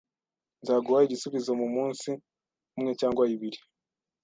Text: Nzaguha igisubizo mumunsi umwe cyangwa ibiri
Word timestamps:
Nzaguha 0.61 1.01
igisubizo 1.05 1.51
mumunsi 1.61 2.09
umwe 2.77 2.91
cyangwa 2.99 3.23
ibiri 3.35 3.59